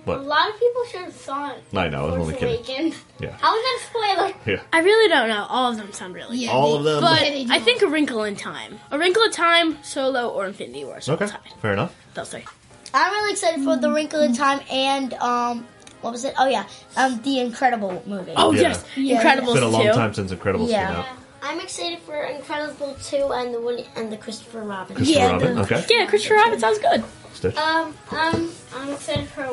[0.06, 1.64] But lot of people should have saw it.
[1.74, 2.56] I know, I was only kidding.
[2.56, 2.96] Awakens.
[3.20, 3.32] Yeah.
[3.40, 4.34] How is that a spoiler?
[4.56, 4.62] Yeah.
[4.74, 5.46] I really don't know.
[5.50, 7.02] All of them sound really Yeah, All they- of them?
[7.02, 7.54] But Yeah.
[7.54, 8.80] I think A Wrinkle in Time.
[8.92, 11.02] A Wrinkle in Time, Solo, or Infinity War.
[11.02, 11.28] So Okay.
[11.28, 11.40] tied.
[11.62, 11.94] Fair enough.
[12.14, 12.46] Those three.
[12.94, 15.68] I'm really excited for the Wrinkle in Time and um,
[16.02, 16.34] what was it?
[16.40, 16.64] Oh yeah,
[16.98, 18.34] um, the Incredible movie.
[18.36, 18.62] Oh Yeah.
[18.62, 19.92] yes, Incredibles It's been a long too.
[19.94, 20.88] time since Incredibles Yeah.
[20.88, 21.06] came out.
[21.44, 24.96] I'm excited for Incredible 2 and the Woody and the Christopher Robin.
[24.96, 25.56] Christopher Yeah, Robin.
[25.56, 25.86] the- Okay.
[25.90, 27.04] Yeah, Christopher Robin sounds good.
[27.34, 27.56] Stitch.
[27.58, 29.48] Um, um, I'm excited for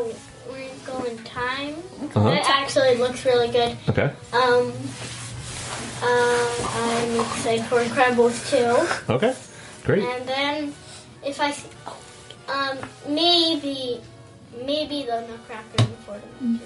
[0.52, 1.74] Wrinkle in Time.
[2.14, 2.30] Uh-huh.
[2.30, 3.76] It actually looks really good.
[3.88, 4.12] Okay.
[4.32, 4.72] Um,
[6.02, 8.50] uh, I'm excited for Incredibles
[9.06, 9.12] 2.
[9.14, 9.34] Okay.
[9.84, 10.02] Great.
[10.02, 10.74] And then,
[11.24, 11.68] if I, see,
[12.48, 14.00] um, maybe,
[14.64, 16.20] maybe the Nutcracker before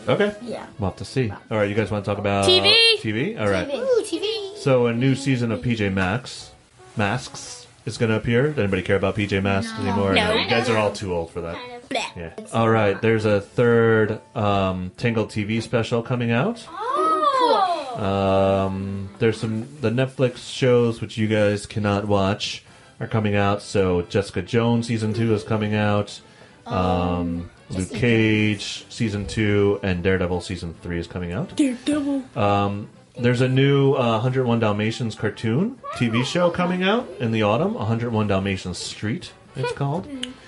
[0.06, 0.36] the Okay.
[0.42, 0.66] Yeah.
[0.78, 1.30] We'll have to see.
[1.30, 2.74] All right, you guys want to talk about TV?
[2.98, 3.40] TV.
[3.40, 3.68] All right.
[3.72, 4.56] Ooh, TV.
[4.56, 6.50] So a new season of PJ Masks,
[6.96, 8.48] Masks is going to appear.
[8.48, 10.12] Does anybody care about PJ Masks anymore?
[10.12, 10.34] No.
[10.34, 11.79] You guys are all too old for that.
[11.90, 12.38] Kind of.
[12.38, 12.46] Yeah.
[12.52, 13.00] All right.
[13.00, 16.66] There's a third um, Tangled TV special coming out.
[16.68, 17.96] Oh!
[17.96, 22.64] Um, there's some the Netflix shows which you guys cannot watch
[22.98, 23.62] are coming out.
[23.62, 26.20] So Jessica Jones season two is coming out.
[26.66, 31.56] Um, Luke Cage season two and Daredevil season three is coming out.
[31.56, 32.24] Daredevil.
[32.38, 37.74] Um, there's a new uh, 101 Dalmatians cartoon TV show coming out in the autumn.
[37.74, 40.04] 101 Dalmatians Street, it's called.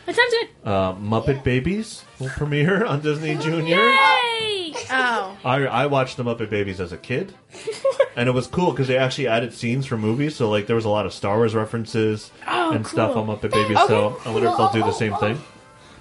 [0.07, 0.49] That sounds good.
[0.65, 3.77] Uh, Muppet Babies will premiere on Disney Junior.
[3.79, 4.75] Yay!
[4.91, 5.37] Oh.
[5.45, 7.35] I, I watched the Muppet Babies as a kid,
[8.17, 10.37] and it was cool because they actually added scenes from movies.
[10.37, 13.23] So like there was a lot of Star Wars references Oh, and stuff cool.
[13.31, 13.79] on Muppet Babies.
[13.87, 15.41] So I wonder if they'll do the same thing.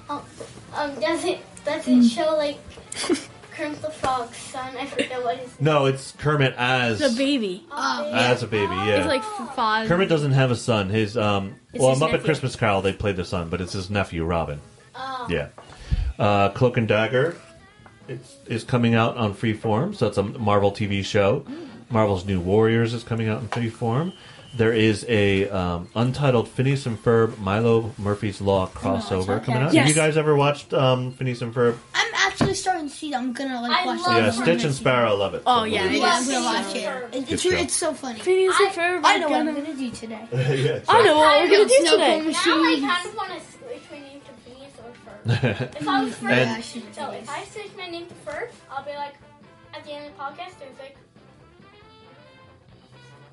[0.09, 2.57] Um, does it, does it show, like,
[3.51, 4.75] Kermit the Frog's son?
[4.77, 5.61] I forget what his name is.
[5.61, 7.65] No, it's Kermit as The baby.
[7.71, 8.73] as a baby.
[8.73, 9.87] Yeah, It's like Foz.
[9.87, 10.89] Kermit doesn't have a son.
[10.89, 12.25] His um, It's well, his Muppet nephew.
[12.25, 14.59] Christmas Carol they played the son, but it's his nephew Robin.
[14.95, 15.27] Oh.
[15.29, 15.49] Yeah,
[16.19, 17.35] uh, Cloak and Dagger,
[18.07, 21.45] it's is coming out on Freeform, so it's a Marvel TV show.
[21.89, 24.13] Marvel's New Warriors is coming out in Freeform.
[24.53, 29.73] There is a um, untitled Phineas and Ferb Milo Murphy's Law crossover coming out.
[29.73, 29.87] Yes.
[29.87, 31.77] Have you guys ever watched um, Phineas and Ferb?
[31.95, 33.17] I'm actually starting to see that.
[33.17, 34.23] I'm gonna like I watch love that.
[34.23, 35.43] Yeah, Stitch and Sparrow love it.
[35.45, 36.13] Oh, yeah, believe Yeah.
[36.19, 36.81] I'm gonna watch it.
[36.83, 37.09] Sure.
[37.11, 38.19] It- It's, Good it's so funny.
[38.19, 40.27] Phineas and Ferb I know what I'm gonna- gonna do today.
[40.31, 40.59] it.
[40.65, 42.21] yeah, I know what we're gonna do today.
[42.21, 45.75] Now I kind of want to switch my name to Phineas or Ferb.
[45.81, 47.23] If I was Ferb, And- Yeah, I so this.
[47.23, 49.15] if I switch my name to Ferb, I'll be like,
[49.73, 50.97] at the end of the podcast, there's like,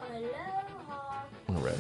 [0.01, 1.23] Aloha.
[1.49, 1.75] All right.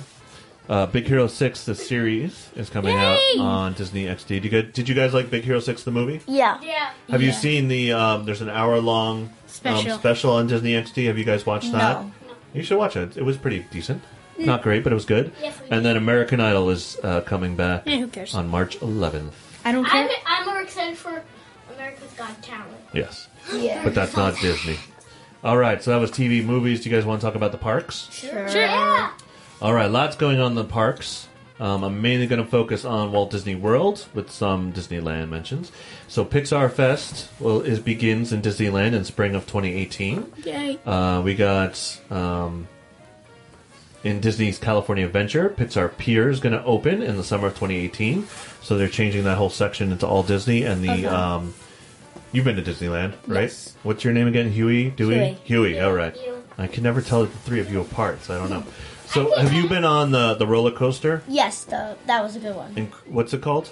[0.68, 4.26] Uh, Big Hero Six, the series, is coming out on Disney XD.
[4.28, 6.20] Did you, guys, did you guys like Big Hero Six, the movie?
[6.26, 6.60] Yeah.
[6.62, 6.90] Yeah.
[7.08, 7.92] Have you seen the?
[7.92, 9.92] Um, there's an hour long Special.
[9.92, 11.06] um, special on Disney XD.
[11.06, 12.02] Have you guys watched that?
[12.02, 12.12] No.
[12.52, 13.16] You should watch it.
[13.16, 14.02] It was pretty decent.
[14.38, 15.32] Not great, but it was good.
[15.42, 18.34] Yes, we and then American Idol is uh, coming back Yeah, who cares?
[18.36, 19.32] on March 11th.
[19.64, 20.16] I don't I'm, care.
[20.26, 21.22] I'm more excited for
[21.74, 22.70] America's Got Talent.
[22.92, 23.82] Yes, Yeah.
[23.82, 24.76] but that's not Disney.
[25.42, 26.82] All right, so that was TV, movies.
[26.82, 28.08] Do you guys want to talk about the parks?
[28.12, 28.46] Sure.
[28.48, 29.10] Yeah.
[29.60, 31.26] All right, lots going on in the parks.
[31.60, 35.72] Um, I'm mainly going to focus on Walt Disney World with some Disneyland mentions.
[36.06, 40.32] So Pixar Fest well is begins in Disneyland in spring of 2018.
[40.44, 40.78] Yay.
[40.86, 42.68] Uh, we got um,
[44.04, 48.28] in Disney's California Adventure, Pixar Pier is going to open in the summer of 2018.
[48.62, 51.54] So they're changing that whole section into all Disney, and the um,
[52.30, 53.42] You've been to Disneyland, right?
[53.42, 53.74] Yes.
[53.82, 54.50] What's your name again?
[54.52, 54.90] Huey?
[54.90, 55.14] Dewey?
[55.14, 55.38] Huey.
[55.44, 55.80] Huey.
[55.80, 56.14] All right.
[56.14, 56.36] Huey.
[56.58, 58.64] I can never tell the three of you apart, so I don't know.
[59.08, 61.22] So, have you been on the the roller coaster?
[61.28, 62.72] Yes, the, that was a good one.
[62.76, 63.70] In, what's it called?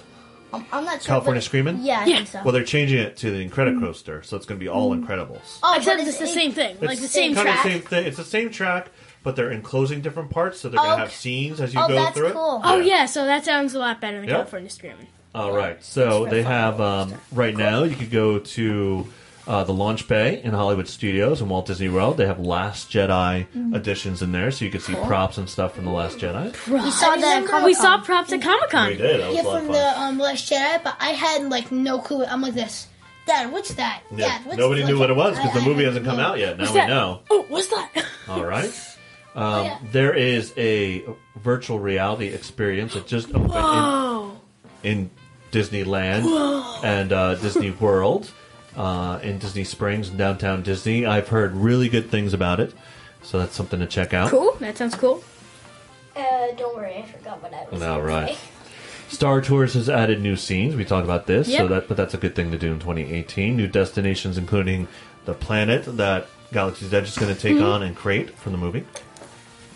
[0.53, 1.07] Um, I'm not sure.
[1.07, 1.79] California but- Screaming?
[1.81, 2.15] Yeah, I Yeah.
[2.17, 2.41] think so.
[2.43, 5.59] Well, they're changing it to the Incredicoaster, so it's going to be all Incredibles.
[5.61, 7.65] oh, Except but it's the it- same thing, like It's the same kind track.
[7.65, 8.05] of same thing.
[8.05, 8.87] It's the same track,
[9.23, 11.87] but they're enclosing different parts, so they're going to Oh, have scenes as you Oh,
[11.89, 12.57] go that's through cool.
[12.57, 12.61] it.
[12.63, 14.35] Oh yeah, so that sounds a lot better than Yeah.
[14.35, 15.07] California Screaming.
[15.35, 15.83] All right.
[15.83, 17.83] So they have um, right now.
[17.83, 19.05] You could go to
[19.47, 22.17] uh, the Launch Bay in Hollywood Studios in Walt Disney World.
[22.17, 25.85] They have Last Jedi editions in there, so you can see props and stuff from
[25.85, 26.51] the Last Jedi.
[26.67, 27.23] We saw that.
[27.37, 27.73] at We Comic-Con.
[27.81, 28.89] saw props at Comic We Con.
[28.97, 28.99] did.
[29.21, 31.71] That was Yeah, a lot from of the um, Last Jedi, but I had like
[31.71, 32.25] no clue.
[32.25, 32.87] I'm like this.
[33.25, 34.03] Dad, what's that?
[34.11, 34.17] Yeah.
[34.27, 36.39] Dad, what's Nobody like, knew what it was because the movie hasn't come no- out
[36.39, 36.57] yet.
[36.57, 36.89] Now What's we that?
[36.89, 37.21] know.
[37.29, 38.05] Oh, what's that?
[38.29, 38.71] All right.
[39.35, 41.03] Um, There is a
[41.35, 44.41] virtual reality experience that just opened in, Oh,
[44.83, 45.09] in
[45.51, 48.31] Disneyland and uh, Disney World
[48.77, 51.05] uh, in Disney Springs, downtown Disney.
[51.05, 52.73] I've heard really good things about it,
[53.23, 54.29] so that's something to check out.
[54.29, 54.55] cool.
[54.59, 55.23] That sounds cool.
[56.15, 57.81] Uh, don't worry, I forgot what I was.
[57.81, 58.35] All gonna right.
[58.35, 58.41] say.
[59.09, 60.75] Star Tours has added new scenes.
[60.75, 63.55] We talked about this, so that but that's a good thing to do in 2018.
[63.55, 64.87] New destinations, including
[65.25, 67.65] the planet that Galaxy's Edge is going to take Mm-hmm.
[67.65, 68.85] on and create from the movie.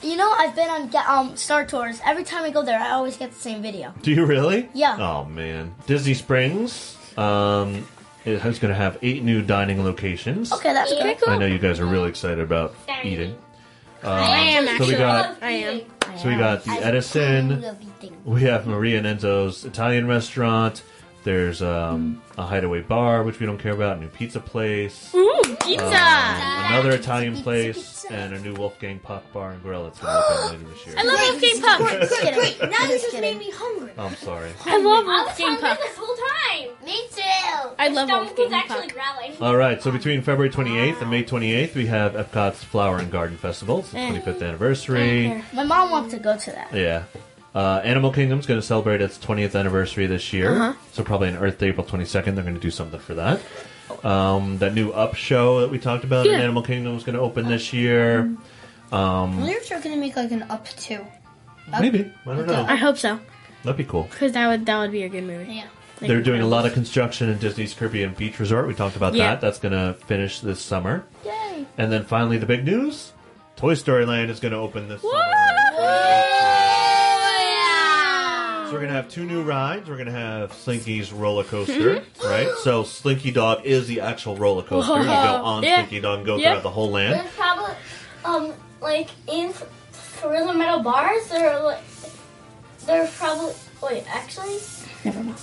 [0.01, 1.99] You know, I've been on um, Star Tours.
[2.05, 3.93] Every time I go there, I always get the same video.
[4.01, 4.67] Do you really?
[4.73, 4.97] Yeah.
[4.99, 6.97] Oh man, Disney Springs.
[7.17, 7.87] Um,
[8.25, 10.51] it is going to have eight new dining locations.
[10.51, 11.29] Okay, that's Okay, good.
[11.29, 13.35] I know you guys are really excited about eating.
[14.03, 14.95] I am So we actually.
[14.97, 15.81] got I am.
[16.17, 17.61] so we got the Edison.
[17.61, 17.77] Love.
[18.25, 20.81] We have Maria and Enzo's Italian restaurant.
[21.23, 23.97] There's um, a hideaway bar, which we don't care about.
[23.97, 25.13] A new pizza place.
[25.13, 25.85] Ooh, pizza.
[25.85, 30.63] Another Italian place, and a new Wolfgang Puck Bar and Grill that's going to open
[30.63, 30.95] later this year.
[30.99, 31.77] I love Wolfgang Puck.
[31.79, 32.71] Great, great.
[32.71, 33.91] Now this just made me hungry.
[33.97, 34.51] I'm sorry.
[34.65, 35.79] I love I was Wolfgang hungry Puck.
[35.79, 36.85] this whole time.
[36.85, 37.69] Me too.
[37.79, 38.93] I love Stomach was Wolfgang actually Puck.
[38.93, 39.41] growling.
[39.41, 41.27] All right, so between February 28th and May ah.
[41.27, 43.79] 28th, we have Epcot's Flower and Garden Festival.
[43.79, 44.21] It's the eh.
[44.21, 45.43] 25th anniversary.
[45.53, 46.73] My mom wants to go to that.
[46.73, 47.03] Yeah.
[47.53, 50.51] Uh, Animal Kingdom's going to celebrate its 20th anniversary this year.
[50.51, 50.73] Uh-huh.
[50.93, 53.41] So probably on Earth Day, April 22nd, they're going to do something for that.
[54.03, 57.21] Um, that new Up show that we talked about in Animal Kingdom is going to
[57.21, 58.35] open this year.
[58.91, 61.05] I wonder if they're gonna make like an up two.
[61.79, 62.11] Maybe.
[62.25, 62.65] I don't know.
[62.67, 63.19] I hope so,
[63.63, 64.03] That'd be cool.
[64.03, 65.53] because that would that would be a good movie.
[65.53, 65.67] Yeah.
[66.01, 68.67] Like They're doing a lot of construction in Disney's Caribbean Beach Resort.
[68.67, 69.29] We talked about Yeah.
[69.31, 69.41] that.
[69.41, 71.05] That's going to finish this summer.
[71.23, 71.65] Yay.
[71.77, 73.13] And then finally, the big news
[73.55, 76.27] Toy Story Land is going to open this summer.
[78.71, 79.89] So we're gonna have two new rides.
[79.89, 82.25] We're gonna have Slinky's roller coaster, Mm-hmm.
[82.25, 82.47] right?
[82.63, 84.97] So Slinky Dog is the actual roller coaster.
[84.97, 85.75] You go on Yeah.
[85.79, 86.51] Slinky Dog and go Yeah.
[86.51, 87.15] throughout the whole land.
[87.15, 87.75] There's probably,
[88.23, 89.51] um, like in
[89.91, 91.83] for the metal bars, there are like,
[92.85, 93.53] there's probably
[93.83, 94.57] wait, actually,
[95.03, 95.37] Never mind.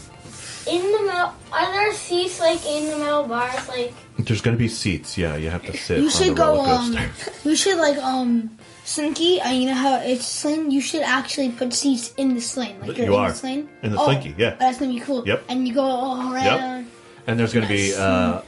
[0.67, 4.69] in the metal, are there seats like in the metal bars, like There's gonna be
[4.69, 5.19] seats.
[5.19, 6.55] Yeah, you have to sit You on should the go.
[6.57, 7.33] roller Um, coaster.
[7.47, 8.57] you should like um
[8.89, 9.41] Slinky.
[9.41, 10.71] Uh, you know how it's sling.
[10.71, 12.81] You should actually put seats in the sling.
[12.81, 13.29] Like You you're in are.
[13.31, 13.69] the sling.
[13.83, 14.55] In the Oh, Slinky, yeah.
[14.59, 15.27] That's gonna be cool.
[15.27, 15.45] Yep.
[15.49, 16.45] And you go all around.
[16.85, 16.85] Yep.
[17.27, 18.41] And there's gonna be uh,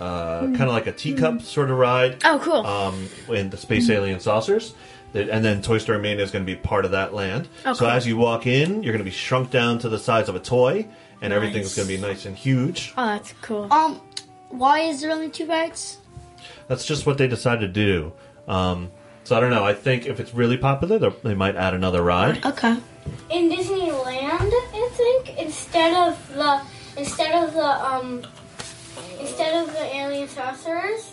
[0.00, 2.16] uh, kind of like a teacup sort of ride.
[2.24, 2.66] Oh, cool.
[2.66, 4.74] um, in the space alien saucers.
[5.14, 7.48] And then Toy Story Mania is going to be part of that land.
[7.64, 7.88] Oh, so cool.
[7.88, 10.38] as you walk in, you're going to be shrunk down to the size of a
[10.38, 10.86] toy,
[11.22, 12.92] and everything's going to be nice and huge.
[12.98, 13.72] oh, that's cool.
[13.72, 14.02] Um,
[14.50, 15.96] why is there only two rides?
[16.68, 18.12] That's just what they decided to do.
[18.46, 18.90] Um,
[19.28, 19.62] so I don't know.
[19.62, 22.44] I think if it's really popular, they'll- might add another ride.
[22.46, 22.76] Okay.
[23.30, 26.60] in Disneyland, I think instead of the
[26.96, 28.22] instead of the um
[29.20, 31.12] instead of the alien saucers,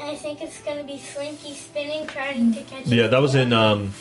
[0.00, 2.86] I think it's gonna be Slinky spinning trying to catch.
[2.86, 3.92] Yeah, that was in um,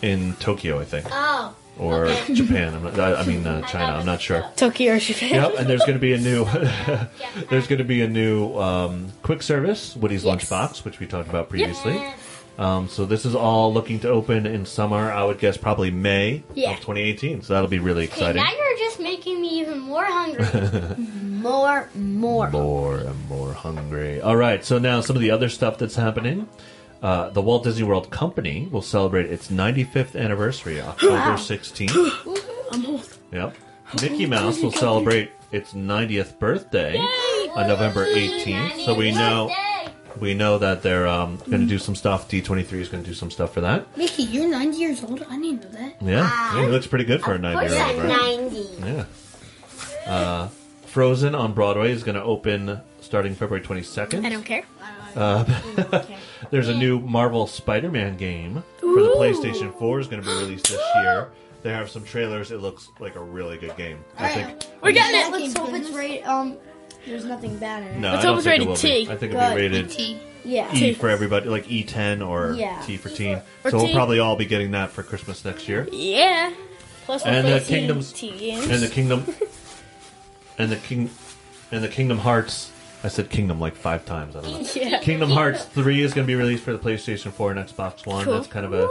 [0.00, 2.34] in Tokyo, I think, Oh, or Okay.
[2.34, 2.74] Japan.
[2.74, 3.92] I'm not, I I mean uh, China.
[3.98, 4.44] I'm not sure.
[4.56, 5.34] Tokyo or Japan.
[5.34, 6.44] Yep, and there's going to be a new
[7.50, 10.44] there's going to be a new um, quick service Woody's Yes.
[10.48, 11.94] Lunchbox, which we talked about previously.
[11.94, 12.18] Yes.
[12.58, 15.12] Um, so this is all looking to open in summer.
[15.12, 16.72] I would guess probably May Yeah.
[16.72, 17.42] of 2018.
[17.42, 18.42] So that'll be really Okay, exciting.
[18.42, 20.44] now you're just making me even more hungry.
[21.38, 22.50] More, more.
[22.50, 24.20] More and more hungry.
[24.20, 26.48] All right, so now some of the other stuff that's happening.
[27.00, 32.42] Uh, the Walt Disney World Company will celebrate its 95th anniversary, October 16th.
[32.72, 33.16] I'm old.
[33.32, 33.54] Yep.
[34.02, 38.84] Mickey Mouse will celebrate its 90th birthday on November 18th.
[38.84, 39.62] So we know Birthday.
[40.20, 42.28] We know that they're um, going to do some stuff.
[42.28, 43.96] D23 is going to do some stuff for that.
[43.96, 45.22] Mickey, you're 90 years old.
[45.28, 45.96] I didn't know that.
[46.00, 48.08] Yeah, yeah he looks pretty good for a 90 year old, right?
[48.08, 48.68] Ninety.
[48.80, 49.04] Yeah.
[50.06, 50.48] Uh,
[50.86, 54.24] Frozen on Broadway is going to open starting February 22nd.
[54.24, 54.64] I don't care.
[56.50, 60.68] There's a new Marvel Spider-Man game for the PlayStation 4 is going to be released
[60.68, 61.30] this year.
[61.62, 62.52] They have some trailers.
[62.52, 64.04] It looks like a really good game.
[64.16, 65.40] I think We're getting That it.
[65.42, 66.24] looks hope it's right.
[66.26, 66.56] Um,
[67.06, 67.98] there's nothing bad in it.
[67.98, 69.04] No, It's I don't almost think it rated will T.
[69.06, 69.10] be.
[69.10, 70.20] I think it'll be rated T.
[70.44, 70.74] Yeah.
[70.74, 72.80] E for everybody, like E10 or Yeah.
[72.86, 73.40] T for teen.
[73.64, 73.92] Or so we'll T.
[73.92, 75.86] probably all be getting that for Christmas next year.
[75.92, 76.52] Yeah.
[77.04, 78.66] Plus And we're the facing Kingdoms- T games.
[78.68, 79.24] And the Kingdom,
[80.58, 81.10] and the King,
[81.70, 82.70] and the Kingdom Hearts.
[83.04, 84.34] I said Kingdom like five times.
[84.34, 84.68] I don't know.
[84.82, 84.98] yeah.
[85.00, 88.24] Kingdom Hearts 3 is going to be released for the PlayStation 4 and Xbox One.
[88.24, 88.34] Cool.
[88.34, 88.88] That's kind of a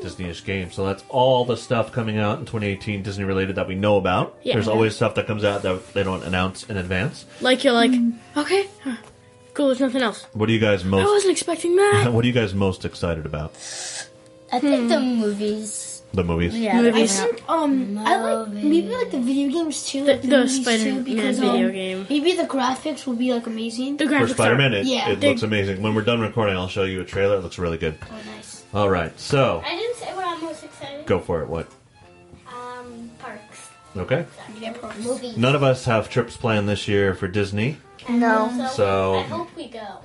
[0.00, 0.70] Disney-ish game.
[0.70, 4.36] So that's all the stuff coming out in 2018 Disney related that we know about.
[4.42, 4.54] Yeah.
[4.54, 7.24] There's always stuff that comes out that they don't announce in advance.
[7.40, 7.92] Like you're like,
[8.36, 8.96] okay, huh.
[9.54, 9.66] cool.
[9.68, 10.26] There's nothing else.
[10.32, 11.02] What are you guys most?
[11.06, 12.10] I wasn't expecting that.
[12.12, 13.52] What are you guys most excited about?
[14.52, 15.86] I think the movies.
[16.12, 16.58] The movies?
[16.58, 16.76] Yeah.
[16.78, 17.20] I Movies.
[17.20, 20.04] think um I like maybe like the video games too.
[20.04, 22.06] The, like the movies Spider-Man because, video um, game.
[22.10, 23.96] Maybe the graphics will be like amazing.
[23.96, 25.10] The graphics For graphics Spider-Man, are- it, Yeah.
[25.10, 25.80] it looks amazing.
[25.82, 27.36] When we're done recording, I'll show you a trailer.
[27.36, 27.96] It looks really good.
[28.10, 28.59] Oh, nice.
[28.72, 31.04] All right, so I didn't say what I'm most excited.
[31.06, 31.48] go for it.
[31.48, 31.68] What?
[32.46, 33.70] Um, parks.
[33.96, 34.24] Okay.
[34.60, 34.98] Yeah, parks.
[34.98, 35.36] Movies.
[35.36, 37.78] None of us have trips planned this year for Disney.
[38.08, 38.48] No.
[38.56, 39.98] So, So- I hope we go.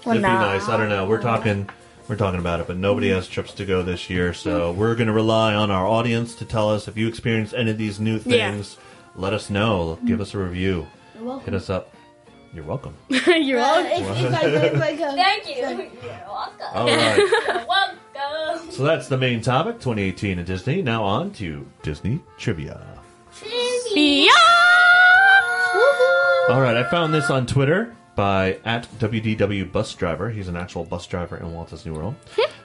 [0.00, 0.68] It'd be nice.
[0.68, 1.06] I don't know.
[1.06, 1.68] We're talking.
[2.08, 5.08] We're talking about it, but nobody has trips to go this year, so we're going
[5.08, 8.20] to rely on our audience to tell us if you experience any of these new
[8.20, 8.34] things.
[8.36, 8.50] Yeah.
[8.52, 8.76] things.
[9.16, 9.98] Let us know.
[10.06, 10.86] Give us a review.
[11.16, 11.44] You're welcome.
[11.46, 11.92] Hit us up.
[12.56, 12.94] You're welcome.
[13.08, 13.74] you're all.
[13.74, 15.56] Uh, if, if I if I go, Thank you.
[15.56, 15.90] You're
[16.26, 16.66] welcome.
[16.72, 17.18] All right.
[17.18, 18.70] You're welcome.
[18.72, 20.80] So that's the main topic, 2018 at Disney.
[20.80, 22.80] Now on to Disney trivia.
[23.94, 24.30] Yeah.
[26.48, 30.30] All right, I found this on Twitter by at WDW Bus Driver.
[30.30, 32.14] He's an actual bus driver in Walt Disney World.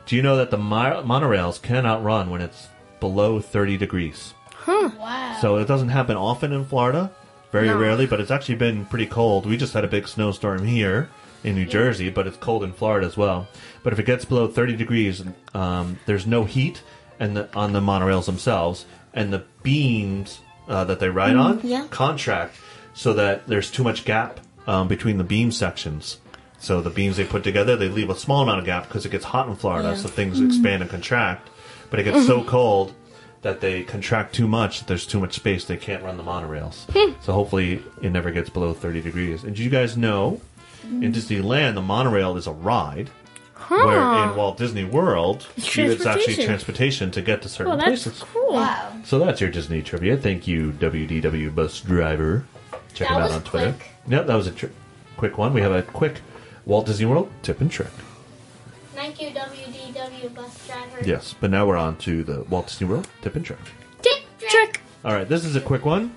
[0.06, 2.69] Do you know that the mi- monorails cannot run when it's
[3.01, 4.34] below 30 degrees?
[4.54, 4.91] Huh.
[4.97, 5.38] Wow.
[5.41, 7.12] So it doesn't happen often in Florida,
[7.51, 9.45] very rarely, but it's actually been pretty cold.
[9.45, 11.09] We just had a big snowstorm here
[11.43, 13.47] in New Jersey, but it's cold in Florida as well.
[13.83, 16.81] But if it gets below 30 degrees, um, there's no heat
[17.19, 21.87] and the, on the monorails themselves, and the beams uh, that they ride on yeah.
[21.91, 22.55] contract
[22.93, 26.17] so that there's too much gap um, between the beam sections.
[26.59, 29.11] So the beams they put together, they leave a small amount of gap because it
[29.11, 31.49] gets hot in Florida, so things expand and contract.
[31.89, 32.93] But it gets so cold
[33.41, 34.80] that they contract too much.
[34.80, 35.65] that There's too much space.
[35.65, 36.86] They can't run the monorails.
[36.91, 37.13] Hmm.
[37.21, 39.43] so hopefully it never gets below 30 degrees.
[39.43, 40.41] And did you guys know
[40.84, 41.12] in hmm.
[41.12, 43.10] Disneyland the monorail is a ride?
[43.67, 46.45] Where in Walt Disney World, it's actually transportation.
[46.45, 48.23] transportation to get to certain Oh, that's places.
[48.23, 48.54] cool.
[48.54, 48.91] wow.
[49.06, 50.17] So that's your Disney trivia.
[50.17, 52.43] Thank you, WDW Bus Driver.
[52.93, 53.71] Check That him out was on Twitter.
[53.73, 53.88] quick.
[54.10, 54.65] Yep, that was a tr-
[55.15, 55.54] quick one.
[55.54, 56.19] We have a quick
[56.65, 57.88] Walt Disney World tip and trick.
[59.29, 60.97] Thank bus driver.
[61.05, 63.60] Yes, but now we're on to the Walt Disney World tip and trick.
[64.01, 64.81] Tick trick.
[65.05, 66.15] All right, this is a quick one.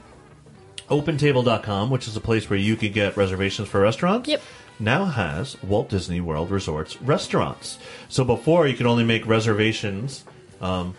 [0.89, 4.43] OpenTable.com, which is a place where you can get reservations for restaurants, Yep.
[4.79, 7.79] now has Walt Disney World Resorts restaurants.
[8.09, 10.25] So before you could only make reservations,
[10.61, 10.95] um,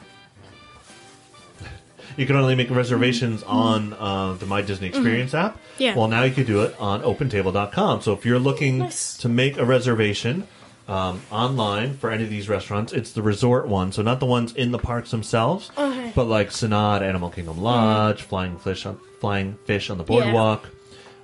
[2.18, 5.60] you could only make reservations on uh, the My Disney Experience app.
[5.80, 5.96] Yeah.
[5.96, 8.02] Well, now you can do it on OpenTable.com.
[8.02, 9.18] So if you're looking Nice.
[9.18, 10.48] to make a reservation
[10.88, 13.92] um, online for any of these restaurants, it's the resort one.
[13.92, 16.12] So not the ones in the parks themselves, Okay.
[16.16, 20.70] but like Sanaa, Animal Kingdom Lodge, Flying Fish on Flying Fish on the Boardwalk,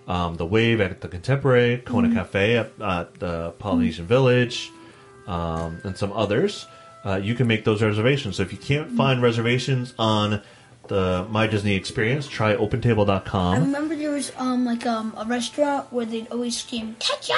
[0.08, 2.78] um, the Wave at the Contemporary, Kona Cafe at,
[3.20, 4.72] the Polynesian Village,
[5.28, 6.66] um, and some others.
[7.06, 8.36] Uh, you can make those reservations.
[8.38, 10.42] So if you can't find reservations on
[10.88, 13.54] the My Disney Experience, try OpenTable.com.
[13.54, 17.36] I remember there was um like um a restaurant where they'd always scream ketchup.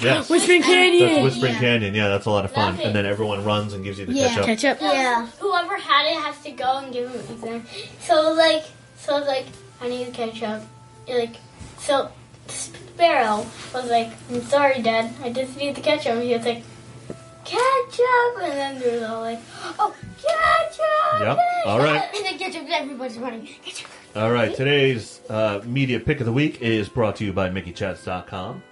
[0.00, 1.22] Yes, Whispering that's Canyon.
[1.22, 1.60] Whispering Yeah.
[1.60, 1.94] Canyon.
[1.94, 2.78] Yeah, that's a lot of fun.
[2.80, 4.28] And then everyone runs and gives you the Yeah.
[4.28, 4.46] ketchup.
[4.46, 4.78] Ketchup.
[4.80, 5.26] Yeah.
[5.38, 7.66] Whoever had it has to go and give him exam.
[8.00, 8.64] So like,
[8.96, 9.46] so like,
[9.80, 10.62] I need the ketchup.
[11.06, 11.36] You're like,
[11.78, 12.10] so
[12.48, 16.12] Sparrow was like, I'm sorry, Dad, I just need the ketchup.
[16.14, 16.62] And he was like,
[17.44, 19.40] ketchup, and then they were all like,
[19.78, 21.20] oh, ketchup.
[21.20, 21.38] Yep.
[21.66, 22.02] All right.
[22.16, 23.46] And then ketchup, everybody's running.
[23.64, 23.88] Ketchup.
[24.14, 24.54] All right.
[24.54, 28.62] Today's uh, media pick of the week is brought to you by MickeyChats.com.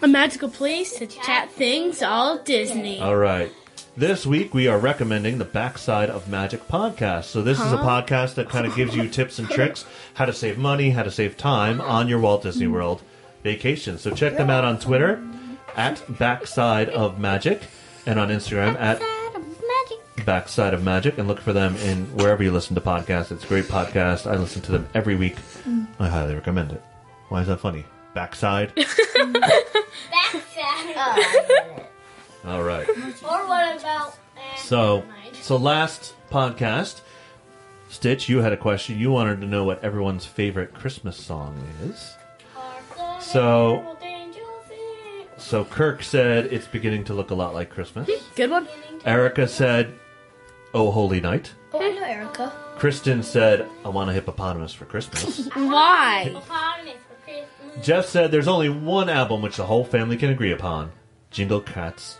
[0.00, 3.00] A magical place to chat things all Disney.
[3.00, 3.52] All right.
[3.96, 7.24] This week we are recommending the Backside of Magic podcast.
[7.24, 9.84] So this is a podcast that kind of gives you tips and tricks
[10.14, 12.74] how to save money, how to save time on your Walt Disney hmm.
[12.74, 13.02] World
[13.42, 13.98] vacation.
[13.98, 15.20] So check them out on Twitter
[15.74, 17.62] at Backside of Magic
[18.06, 19.02] and on Instagram at
[20.24, 23.32] Backside of Magic and look for them in wherever you listen to podcasts.
[23.32, 24.30] It's a great podcast.
[24.30, 25.38] I listen to them every week.
[25.64, 25.86] Hmm.
[25.98, 26.84] I highly recommend it.
[27.30, 27.84] Why is that funny?
[28.14, 28.72] Backside?
[30.10, 30.96] Backside.
[32.44, 32.88] All right.
[32.88, 32.94] or
[33.46, 34.16] what about?
[34.36, 35.36] eh, So, never mind.
[35.36, 37.00] so last podcast,
[37.90, 38.98] Stitch, you had a question.
[38.98, 42.14] You wanted to know what everyone's favorite Christmas song is.
[42.54, 45.26] Hark So- herald angels sing.
[45.36, 48.08] So Kirk said it's beginning to look a lot like Christmas.
[48.36, 48.66] Good one.
[49.04, 49.94] Erica said,
[50.74, 52.52] "Oh Holy Night." Oh, I know Erica.
[52.76, 56.24] Kristen said, "I want a hippopotamus for Christmas." Why?
[56.24, 56.48] Hippopotamus
[57.07, 57.07] for Christmas.
[57.82, 60.90] Jeff said there's only one album which the whole family can agree upon:
[61.30, 62.18] Jingle Cats,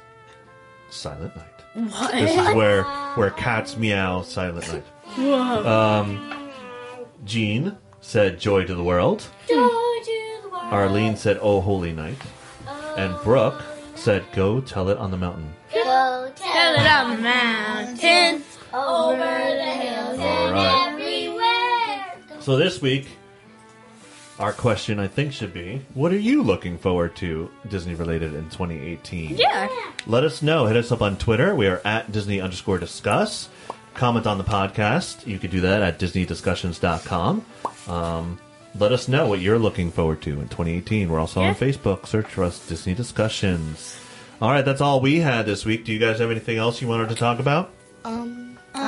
[0.90, 1.44] Silent Night.
[1.90, 2.12] What?
[2.12, 4.84] This is where where cats meow Silent Night.
[5.16, 5.66] Whoa.
[5.66, 6.50] Um,
[7.24, 9.26] Jean said Joy to the World.
[9.48, 10.64] Joy to the world.
[10.72, 12.18] Arlene said Oh Holy Night.
[12.96, 13.62] And Brooke
[13.94, 15.52] said Go Tell It on the Mountain.
[15.72, 18.42] Go Tell it on the mountain.
[18.72, 22.40] over the hills All and everywhere.
[22.40, 23.08] So this week,
[24.38, 28.44] our question I think should be What are you looking forward to Disney related in
[28.50, 29.36] 2018?
[29.36, 29.68] Yeah.
[30.06, 30.66] Let us know.
[30.66, 31.54] Hit us up on Twitter.
[31.54, 33.48] We are at Disney underscore discuss.
[33.94, 35.26] Comment on the podcast.
[35.26, 37.44] You could do that at DisneyDiscussions.com.
[37.88, 38.40] Um,
[38.78, 41.08] let us know what you're looking forward to in 2018.
[41.08, 42.06] We're also on Facebook.
[42.06, 43.98] Search for us, Disney Discussions.
[44.40, 45.84] All right, that's all we had this week.
[45.84, 47.70] Do you guys have anything else you wanted to talk about?
[48.04, 48.37] Um,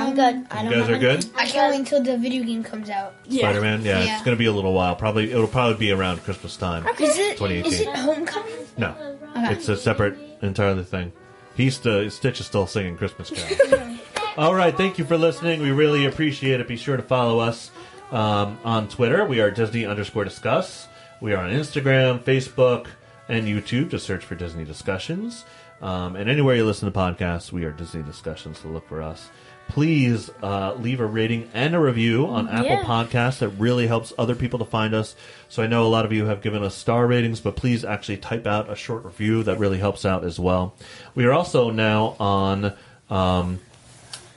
[0.09, 0.47] I'm good.
[0.51, 1.27] I You don't guys have are good?
[1.37, 3.15] I can't wait until the video game comes out.
[3.27, 3.41] Yeah.
[3.51, 3.85] Spider Man?
[3.85, 4.15] Yeah, Yeah.
[4.15, 4.97] it's going to be a little while.
[4.97, 6.87] Probably It'll probably be around Christmas time.
[6.99, 7.37] Is it?
[7.39, 7.89] 2018.
[7.89, 8.53] It Homecoming?
[8.79, 8.95] No,
[9.37, 11.13] it's a separate, entirely thing.
[11.57, 13.31] He's still, Stitch is still singing Christmas
[13.69, 13.97] Carol.
[14.37, 15.61] All right, thank you for listening.
[15.61, 16.69] We really appreciate it.
[16.69, 17.71] Be sure to follow us
[18.13, 19.25] um, on Twitter.
[19.27, 20.87] We are Disney underscore discuss.
[21.21, 22.87] We are on Instagram, Facebook,
[23.29, 23.91] and YouTube.
[23.91, 25.45] Just search for Disney Discussions.
[25.83, 28.59] Um, and anywhere you listen to podcasts, we are Disney Discussions.
[28.61, 29.29] So look for us.
[29.71, 32.83] Please uh, leave a rating and a review on Apple Yeah.
[32.83, 33.39] Podcasts.
[33.39, 35.15] That really helps other people to find us.
[35.49, 38.17] So I know a lot of you have given us star ratings, but please actually
[38.19, 39.43] type out a short review.
[39.45, 40.75] That really helps out as well.
[41.15, 42.73] We are also now on.
[43.09, 43.61] Um,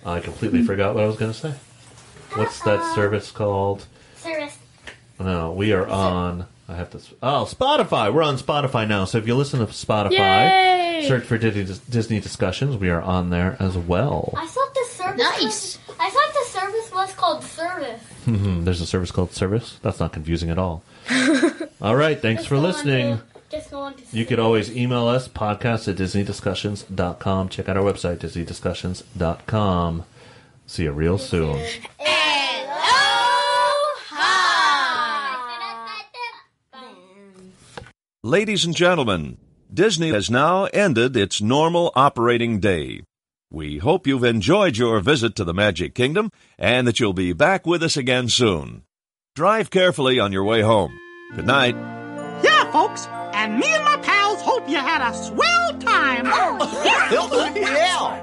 [0.05, 1.53] I completely forgot what I was going to say.
[2.35, 3.85] What's that service called?
[4.17, 4.57] Service.
[5.19, 6.45] No, we are on.
[6.67, 6.99] I have to.
[7.21, 8.13] Oh, Spotify.
[8.13, 9.05] We're on Spotify now.
[9.05, 11.05] So if you listen to Spotify, Yay!
[11.07, 12.77] search for Disney, Disney Discussions.
[12.77, 14.33] We are on there as well.
[14.35, 14.47] I
[15.17, 15.43] thought the service.
[15.43, 15.87] Nice.
[15.87, 18.01] Was, I thought the service was called service.
[18.25, 19.79] Hmm, There's a service called Service.
[19.81, 20.83] That's not confusing at all.
[21.81, 22.19] all right.
[22.21, 23.17] Thanks Just for listening.
[23.17, 23.93] to- Just to.
[24.11, 27.49] You could always email us, podcast at disneydiscussions.com.
[27.49, 30.05] Check out our website, disneydiscussions.com.
[30.65, 31.61] See you real soon.
[38.23, 39.37] Ladies and gentlemen,
[39.73, 43.01] Disney has now ended its normal operating day.
[43.53, 47.67] We hope you've enjoyed your visit to the Magic Kingdom and that you'll be back
[47.67, 48.81] with us again soon.
[49.35, 50.99] Drive carefully on your way home.
[51.35, 51.75] Good night.
[52.43, 53.07] Yeah, folks.
[53.31, 56.23] And me and my pals hope you had a swell time.
[56.25, 58.22] Oh, yeah.